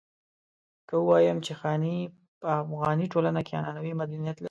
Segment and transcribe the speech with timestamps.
[0.87, 1.97] که ووايم چې خاني
[2.41, 4.39] په افغاني ټولنه کې عنعنوي مدنيت لري.